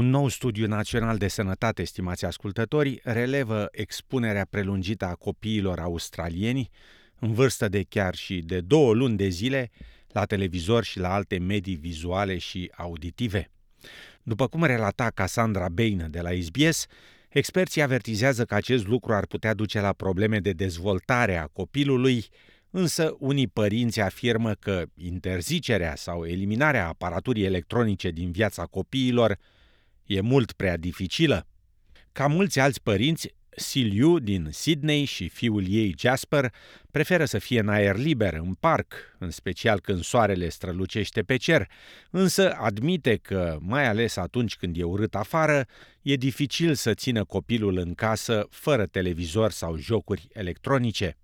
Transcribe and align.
Un 0.00 0.10
nou 0.10 0.28
studiu 0.28 0.66
național 0.66 1.16
de 1.16 1.28
sănătate, 1.28 1.84
stimați 1.84 2.24
ascultători, 2.24 3.00
relevă 3.04 3.68
expunerea 3.70 4.46
prelungită 4.50 5.04
a 5.04 5.14
copiilor 5.14 5.78
australieni 5.78 6.70
în 7.18 7.32
vârstă 7.32 7.68
de 7.68 7.84
chiar 7.88 8.14
și 8.14 8.38
de 8.38 8.60
două 8.60 8.94
luni 8.94 9.16
de 9.16 9.28
zile 9.28 9.70
la 10.08 10.24
televizor 10.24 10.84
și 10.84 10.98
la 10.98 11.14
alte 11.14 11.38
medii 11.38 11.74
vizuale 11.74 12.38
și 12.38 12.72
auditive. 12.76 13.50
După 14.22 14.46
cum 14.46 14.64
relata 14.64 15.10
Cassandra 15.14 15.68
Bain 15.68 16.06
de 16.10 16.20
la 16.20 16.30
SBS, 16.40 16.86
experții 17.28 17.82
avertizează 17.82 18.44
că 18.44 18.54
acest 18.54 18.86
lucru 18.86 19.12
ar 19.12 19.26
putea 19.26 19.54
duce 19.54 19.80
la 19.80 19.92
probleme 19.92 20.38
de 20.38 20.52
dezvoltare 20.52 21.36
a 21.36 21.46
copilului, 21.46 22.26
însă 22.70 23.16
unii 23.18 23.48
părinți 23.48 24.00
afirmă 24.00 24.52
că 24.52 24.82
interzicerea 24.94 25.94
sau 25.96 26.24
eliminarea 26.24 26.88
aparaturii 26.88 27.44
electronice 27.44 28.10
din 28.10 28.30
viața 28.30 28.64
copiilor 28.64 29.38
e 30.14 30.20
mult 30.20 30.52
prea 30.52 30.76
dificilă. 30.76 31.46
Ca 32.12 32.26
mulți 32.26 32.60
alți 32.60 32.82
părinți, 32.82 33.34
Siliu 33.56 34.18
din 34.18 34.48
Sydney 34.50 35.04
și 35.04 35.28
fiul 35.28 35.64
ei 35.68 35.94
Jasper 35.98 36.52
preferă 36.90 37.24
să 37.24 37.38
fie 37.38 37.60
în 37.60 37.68
aer 37.68 37.96
liber, 37.96 38.34
în 38.34 38.54
parc, 38.54 38.94
în 39.18 39.30
special 39.30 39.80
când 39.80 40.02
soarele 40.02 40.48
strălucește 40.48 41.22
pe 41.22 41.36
cer, 41.36 41.68
însă 42.10 42.52
admite 42.52 43.16
că, 43.16 43.58
mai 43.60 43.86
ales 43.86 44.16
atunci 44.16 44.56
când 44.56 44.76
e 44.76 44.82
urât 44.82 45.14
afară, 45.14 45.66
e 46.02 46.14
dificil 46.14 46.74
să 46.74 46.94
țină 46.94 47.24
copilul 47.24 47.78
în 47.78 47.94
casă 47.94 48.46
fără 48.50 48.86
televizor 48.86 49.50
sau 49.50 49.76
jocuri 49.76 50.28
electronice. 50.32 51.16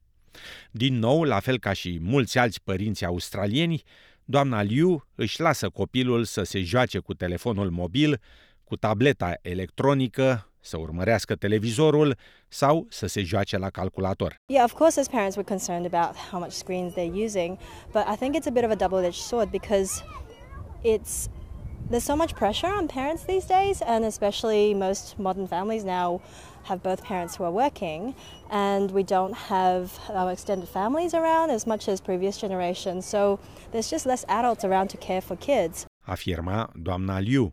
Din 0.70 0.98
nou, 0.98 1.22
la 1.22 1.40
fel 1.40 1.58
ca 1.58 1.72
și 1.72 1.98
mulți 2.00 2.38
alți 2.38 2.62
părinți 2.62 3.04
australieni, 3.04 3.82
doamna 4.24 4.62
Liu 4.62 5.08
își 5.14 5.40
lasă 5.40 5.68
copilul 5.68 6.24
să 6.24 6.42
se 6.42 6.60
joace 6.62 6.98
cu 6.98 7.14
telefonul 7.14 7.70
mobil, 7.70 8.20
cu 8.68 8.76
tableta 8.76 9.34
electronică, 9.42 10.50
să 10.60 10.78
urmărească 10.78 11.34
televizorul 11.34 12.16
sau 12.48 12.86
să 12.90 13.06
se 13.06 13.22
joace 13.22 13.58
la 13.58 13.70
calculator. 13.70 14.34
Yeah, 14.46 14.64
of 14.64 14.72
course 14.72 15.00
as 15.00 15.08
parents 15.08 15.36
we're 15.36 15.48
concerned 15.48 15.94
about 15.94 16.16
how 16.30 16.40
much 16.40 16.52
screens 16.52 16.92
they're 16.92 17.24
using, 17.24 17.58
but 17.92 18.04
I 18.12 18.16
think 18.16 18.34
it's 18.36 18.46
a 18.46 18.50
bit 18.50 18.64
of 18.64 18.70
a 18.70 18.74
double-edged 18.74 19.22
sword 19.30 19.50
because 19.50 19.90
it's 20.82 21.28
there's 21.90 22.04
so 22.12 22.16
much 22.16 22.34
pressure 22.34 22.72
on 22.78 22.88
parents 22.88 23.22
these 23.24 23.46
days 23.46 23.82
and 23.92 24.04
especially 24.04 24.74
most 24.74 25.18
modern 25.18 25.46
families 25.46 25.84
now 25.84 26.20
have 26.64 26.82
both 26.82 27.00
parents 27.04 27.36
who 27.36 27.44
are 27.44 27.52
working 27.52 28.14
and 28.50 28.90
we 28.90 29.02
don't 29.04 29.34
have 29.34 29.82
our 30.20 30.32
extended 30.32 30.68
families 30.68 31.14
around 31.14 31.50
as 31.50 31.64
much 31.66 31.88
as 31.88 32.00
previous 32.00 32.36
generations 32.44 33.06
so 33.06 33.38
there's 33.70 33.88
just 33.88 34.04
less 34.04 34.24
adults 34.28 34.64
around 34.64 34.88
to 34.88 34.96
care 34.96 35.20
for 35.20 35.36
kids 35.36 35.86
afirma 36.08 36.68
doamna 36.74 37.20
Liu 37.20 37.52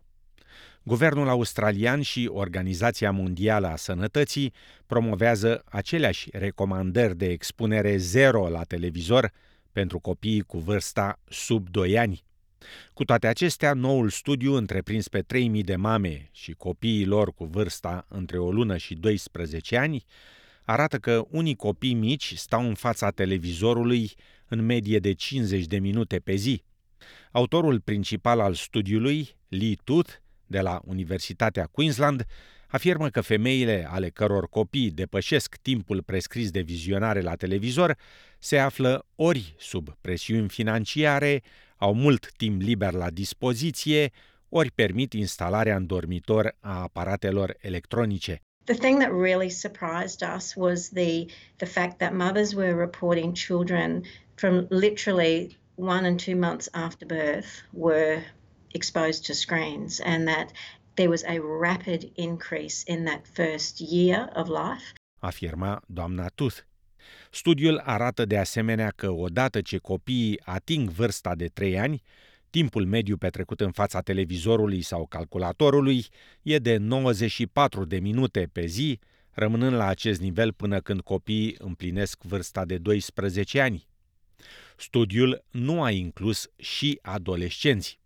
Guvernul 0.86 1.28
australian 1.28 2.00
și 2.00 2.30
Organizația 2.32 3.10
Mondială 3.10 3.66
a 3.66 3.76
Sănătății 3.76 4.52
promovează 4.86 5.62
aceleași 5.64 6.28
recomandări 6.32 7.16
de 7.16 7.26
expunere 7.26 7.96
zero 7.96 8.48
la 8.48 8.62
televizor 8.62 9.32
pentru 9.72 9.98
copiii 9.98 10.40
cu 10.40 10.58
vârsta 10.58 11.20
sub 11.28 11.68
2 11.68 11.98
ani. 11.98 12.24
Cu 12.94 13.04
toate 13.04 13.26
acestea, 13.26 13.74
noul 13.74 14.08
studiu 14.08 14.54
întreprins 14.54 15.08
pe 15.08 15.22
3.000 15.22 15.60
de 15.64 15.76
mame 15.76 16.28
și 16.32 16.52
copiii 16.52 17.06
lor 17.06 17.32
cu 17.34 17.44
vârsta 17.44 18.06
între 18.08 18.38
o 18.38 18.52
lună 18.52 18.76
și 18.76 18.94
12 18.94 19.76
ani 19.76 20.04
arată 20.64 20.98
că 20.98 21.24
unii 21.30 21.56
copii 21.56 21.94
mici 21.94 22.34
stau 22.36 22.66
în 22.68 22.74
fața 22.74 23.10
televizorului 23.10 24.12
în 24.48 24.64
medie 24.64 24.98
de 24.98 25.12
50 25.12 25.64
de 25.64 25.78
minute 25.78 26.18
pe 26.18 26.34
zi. 26.34 26.62
Autorul 27.32 27.80
principal 27.80 28.40
al 28.40 28.54
studiului, 28.54 29.36
Lee 29.48 29.76
Tooth, 29.84 30.22
de 30.54 30.60
la 30.60 30.80
Universitatea 30.84 31.66
Queensland 31.66 32.26
afirmă 32.68 33.08
că 33.08 33.20
femeile 33.20 33.86
ale 33.90 34.08
căror 34.08 34.48
copii 34.48 34.90
depășesc 34.90 35.56
timpul 35.62 36.02
prescris 36.02 36.50
de 36.50 36.60
vizionare 36.60 37.20
la 37.20 37.34
televizor 37.34 37.96
se 38.38 38.58
află 38.58 39.06
ori 39.16 39.54
sub 39.58 39.96
presiuni 40.00 40.48
financiare, 40.48 41.42
au 41.76 41.94
mult 41.94 42.32
timp 42.36 42.60
liber 42.60 42.92
la 42.92 43.10
dispoziție, 43.10 44.10
ori 44.48 44.70
permit 44.70 45.12
instalarea 45.12 45.76
în 45.76 45.86
dormitor 45.86 46.56
a 46.60 46.80
aparatelor 46.82 47.56
electronice. 47.60 48.40
The 48.64 48.74
thing 48.74 48.98
that 49.00 49.10
really 49.10 49.50
surprised 49.50 50.20
us 50.36 50.54
was 50.56 50.88
the 50.88 51.24
the 51.56 51.66
fact 51.66 51.98
that 51.98 52.12
mothers 52.12 52.52
were 52.52 52.74
reporting 52.86 53.34
children 53.34 54.02
from 54.34 54.66
literally 54.68 55.58
one 55.74 56.06
and 56.06 56.24
two 56.24 56.36
months 56.36 56.68
after 56.72 57.06
birth 57.06 57.48
were 57.70 58.22
exposed 58.74 59.26
to 59.26 59.32
screens 59.32 60.00
and 60.04 60.26
that 60.26 60.50
there 60.94 61.08
was 61.08 61.22
a 61.24 61.38
rapid 61.60 62.10
increase 62.14 62.82
in 62.86 63.04
that 63.04 63.26
first 63.32 63.80
year 63.80 64.30
of 64.34 64.48
life. 64.48 64.92
Afirma 65.18 65.80
doamna 65.86 66.28
Tooth. 66.34 66.56
Studiul 67.30 67.78
arată 67.78 68.24
de 68.24 68.38
asemenea 68.38 68.92
că 68.96 69.10
odată 69.10 69.60
ce 69.60 69.78
copiii 69.78 70.40
ating 70.44 70.88
vârsta 70.88 71.34
de 71.34 71.46
3 71.46 71.78
ani, 71.78 72.02
timpul 72.50 72.86
mediu 72.86 73.16
petrecut 73.16 73.60
în 73.60 73.70
fața 73.70 74.00
televizorului 74.00 74.82
sau 74.82 75.06
calculatorului 75.06 76.06
e 76.42 76.58
de 76.58 76.76
94 76.76 77.84
de 77.84 77.98
minute 77.98 78.48
pe 78.52 78.66
zi, 78.66 78.98
rămânând 79.30 79.74
la 79.74 79.86
acest 79.86 80.20
nivel 80.20 80.52
până 80.52 80.80
când 80.80 81.00
copiii 81.00 81.54
împlinesc 81.58 82.22
vârsta 82.22 82.64
de 82.64 82.78
12 82.78 83.60
ani. 83.60 83.86
Studiul 84.76 85.44
nu 85.50 85.82
a 85.82 85.90
inclus 85.90 86.50
și 86.56 86.98
adolescenți. 87.02 88.02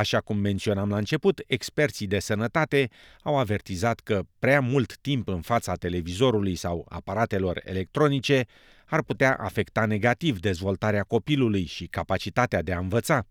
Așa 0.00 0.20
cum 0.20 0.36
menționam 0.38 0.88
la 0.88 0.96
început, 0.96 1.42
experții 1.46 2.06
de 2.06 2.18
sănătate 2.18 2.88
au 3.22 3.38
avertizat 3.38 4.00
că 4.00 4.22
prea 4.38 4.60
mult 4.60 4.96
timp 4.96 5.28
în 5.28 5.40
fața 5.40 5.74
televizorului 5.74 6.54
sau 6.54 6.86
aparatelor 6.88 7.60
electronice 7.64 8.46
ar 8.86 9.02
putea 9.02 9.34
afecta 9.34 9.84
negativ 9.84 10.38
dezvoltarea 10.38 11.02
copilului 11.02 11.64
și 11.64 11.86
capacitatea 11.86 12.62
de 12.62 12.72
a 12.72 12.78
învăța. 12.78 13.26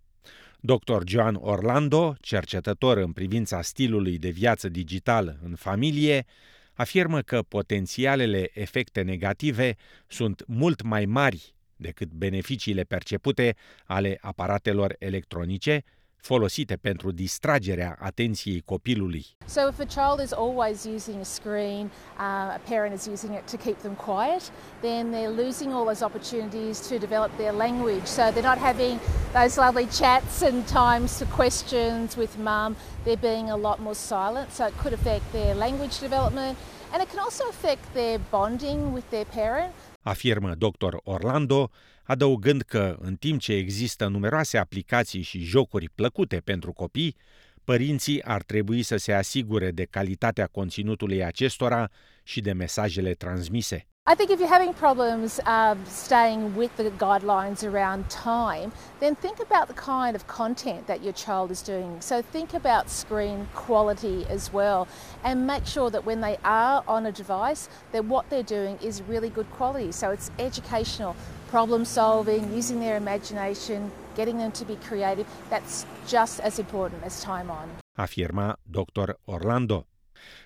Dr. 0.60 1.02
Joan 1.06 1.38
Orlando, 1.40 2.16
cercetător 2.22 2.98
în 2.98 3.12
privința 3.12 3.62
stilului 3.62 4.18
de 4.18 4.30
viață 4.30 4.70
digital 4.70 5.40
în 5.44 5.56
familie, 5.56 6.26
afirmă 6.74 7.22
că 7.22 7.42
potențialele 7.42 8.50
efecte 8.54 9.02
negative 9.02 9.76
sunt 10.08 10.44
mult 10.48 10.82
mai 10.82 11.06
mari 11.06 11.54
decât 11.76 12.12
beneficiile 12.12 12.84
percepute 12.84 13.56
ale 13.86 14.18
aparatelor 14.22 14.96
electronice, 15.00 15.84
folosite 16.22 16.76
pentru 16.76 17.12
distragerea 17.12 17.98
atenției 18.00 18.62
copilului. 18.62 19.26
So 19.46 19.62
if 19.68 19.80
a 19.80 19.86
child 19.86 20.20
is 20.26 20.32
always 20.32 20.84
using 20.84 21.20
a 21.20 21.24
screen, 21.24 21.86
uh, 21.86 22.58
a 22.58 22.62
parent 22.70 22.94
is 23.00 23.06
using 23.06 23.34
it 23.34 23.46
to 23.52 23.58
keep 23.58 23.78
them 23.82 23.96
quiet, 23.96 24.52
then 24.82 25.12
they're 25.12 25.44
losing 25.44 25.74
all 25.74 25.86
those 25.86 26.04
opportunities 26.04 26.88
to 26.88 26.98
develop 26.98 27.32
their 27.38 27.54
language. 27.54 28.06
So 28.06 28.22
they're 28.32 28.52
not 28.54 28.62
having 28.70 29.00
those 29.34 29.62
lovely 29.62 29.88
chats 30.00 30.42
and 30.42 30.68
times 30.68 31.18
for 31.18 31.28
questions 31.42 32.16
with 32.16 32.38
mum. 32.38 32.76
They're 33.04 33.26
being 33.32 33.50
a 33.50 33.58
lot 33.58 33.78
more 33.80 33.96
silent, 33.96 34.48
so 34.52 34.66
it 34.66 34.76
could 34.82 34.94
affect 34.94 35.24
their 35.32 35.54
language 35.56 36.00
development 36.00 36.58
and 36.92 37.02
it 37.02 37.10
can 37.10 37.20
also 37.20 37.48
affect 37.50 37.94
their 37.94 38.20
bonding 38.30 38.94
with 38.94 39.10
their 39.10 39.26
parent. 39.26 39.74
Afirmă 40.02 40.56
dr. 40.56 41.00
Orlando, 41.04 41.72
adăugând 42.10 42.62
că, 42.62 42.96
în 43.00 43.16
timp 43.16 43.40
ce 43.40 43.54
există 43.54 44.08
numeroase 44.08 44.58
aplicații 44.58 45.22
și 45.22 45.40
jocuri 45.40 45.90
plăcute 45.90 46.42
pentru 46.44 46.72
copii, 46.72 47.16
părinții 47.64 48.24
ar 48.24 48.44
trebui 48.44 48.82
să 48.82 48.98
se 48.98 49.14
asigure 49.14 49.72
de 49.72 49.86
calitatea 49.90 50.48
conținutului 50.48 51.24
acestora 51.24 51.90
și 52.24 52.42
de 52.42 52.52
mesajele 52.52 53.14
transmise. 53.14 53.88
I 54.12 54.16
think 54.16 54.32
if 54.32 54.40
you're 54.40 54.56
having 54.60 54.74
problems 54.74 55.40
uh, 55.46 55.76
staying 55.86 56.58
with 56.58 56.72
the 56.76 56.90
guidelines 56.90 57.64
around 57.64 58.06
time, 58.10 58.72
then 59.00 59.16
think 59.16 59.38
about 59.40 59.68
the 59.68 59.80
kind 59.94 60.16
of 60.16 60.24
content 60.26 60.88
that 60.88 61.04
your 61.04 61.14
child 61.14 61.52
is 61.52 61.62
doing. 61.62 62.02
So 62.02 62.16
think 62.32 62.54
about 62.54 62.90
screen 62.90 63.48
quality 63.66 64.26
as 64.30 64.50
well 64.52 64.88
and 65.24 65.46
make 65.46 65.66
sure 65.66 65.90
that 65.92 66.06
when 66.06 66.22
they 66.22 66.38
are 66.44 66.82
on 66.88 67.06
a 67.06 67.12
device, 67.12 67.70
that 67.92 68.04
what 68.06 68.24
they're 68.30 68.52
doing 68.60 68.80
is 68.82 69.04
really 69.08 69.30
good 69.30 69.50
quality. 69.58 69.92
So 69.92 70.10
it's 70.10 70.32
educational, 70.38 71.14
problem 71.50 71.84
solving, 71.84 72.58
using 72.58 72.80
their 72.80 72.98
imagination, 72.98 73.92
getting 74.16 74.38
them 74.38 74.52
to 74.52 74.66
be 74.66 74.78
creative. 74.88 75.28
That's 75.50 75.86
just 76.08 76.40
as 76.40 76.58
important 76.58 77.04
as 77.04 77.24
time 77.24 77.50
on. 77.50 77.68
Afirma 77.98 78.60
Dr. 78.64 79.10
Orlando. 79.26 79.88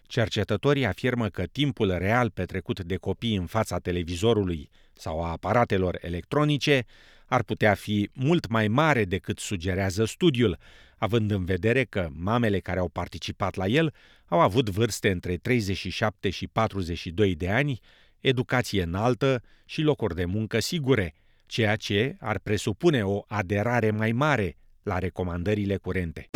Cercetătorii 0.08 0.86
afirmă 0.86 1.28
că 1.28 1.44
timpul 1.46 1.98
real 1.98 2.30
petrecut 2.30 2.84
de 2.84 2.96
copii 2.96 3.36
în 3.36 3.46
fața 3.46 3.80
televizorului 3.80 4.70
sau 4.94 5.24
a 5.24 5.32
aparatelor 5.32 5.98
electronice 6.02 6.86
ar 7.26 7.44
putea 7.44 7.74
fi 7.74 8.10
mult 8.14 8.48
mai 8.48 8.68
mare 8.68 9.06
decât 9.06 9.40
sugerează 9.40 10.06
studiul, 10.06 10.58
având 10.98 11.32
în 11.32 11.46
vedere 11.46 11.84
că 11.84 12.10
mamele 12.12 12.60
care 12.60 12.80
au 12.80 12.88
participat 12.88 13.56
la 13.56 13.66
el 13.66 13.94
au 14.26 14.40
avut 14.40 14.70
vârste 14.70 15.12
între 15.12 15.38
37 15.38 16.30
și 16.30 16.48
42 16.48 17.36
de 17.36 17.50
ani, 17.50 17.80
educație 18.24 18.84
înaltă 18.84 19.42
și 19.66 19.82
locuri 19.82 20.16
de 20.16 20.26
muncă 20.26 20.60
sigure, 20.60 21.14
ceea 21.46 21.76
ce 21.76 22.16
ar 22.20 22.40
presupune 22.40 23.04
o 23.04 23.22
aderare 23.28 23.92
mai 23.92 24.12
mare 24.12 24.58
la 24.84 24.98
recomandările 24.98 25.78
curente. 25.78 26.33